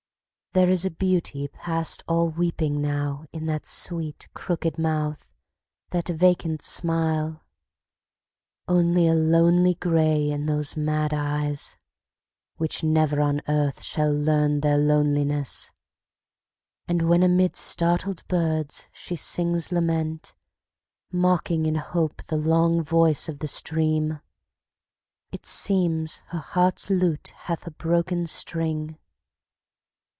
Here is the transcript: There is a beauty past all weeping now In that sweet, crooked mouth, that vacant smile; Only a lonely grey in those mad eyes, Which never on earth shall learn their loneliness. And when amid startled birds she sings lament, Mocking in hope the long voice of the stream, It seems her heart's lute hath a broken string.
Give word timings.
There 0.53 0.69
is 0.69 0.85
a 0.85 0.91
beauty 0.91 1.47
past 1.47 2.03
all 2.09 2.27
weeping 2.29 2.81
now 2.81 3.23
In 3.31 3.45
that 3.45 3.65
sweet, 3.65 4.27
crooked 4.33 4.77
mouth, 4.77 5.31
that 5.91 6.09
vacant 6.09 6.61
smile; 6.61 7.41
Only 8.67 9.07
a 9.07 9.13
lonely 9.13 9.75
grey 9.75 10.29
in 10.29 10.47
those 10.47 10.75
mad 10.75 11.13
eyes, 11.13 11.77
Which 12.57 12.83
never 12.83 13.21
on 13.21 13.39
earth 13.47 13.81
shall 13.81 14.13
learn 14.13 14.59
their 14.59 14.77
loneliness. 14.77 15.71
And 16.85 17.07
when 17.07 17.23
amid 17.23 17.55
startled 17.55 18.21
birds 18.27 18.89
she 18.91 19.15
sings 19.15 19.71
lament, 19.71 20.35
Mocking 21.13 21.65
in 21.65 21.75
hope 21.75 22.23
the 22.23 22.35
long 22.35 22.83
voice 22.83 23.29
of 23.29 23.39
the 23.39 23.47
stream, 23.47 24.19
It 25.31 25.45
seems 25.45 26.23
her 26.27 26.39
heart's 26.39 26.89
lute 26.89 27.29
hath 27.29 27.65
a 27.67 27.71
broken 27.71 28.25
string. 28.27 28.97